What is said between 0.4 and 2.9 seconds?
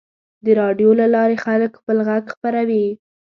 د راډیو له لارې خلک خپل غږ خپروي.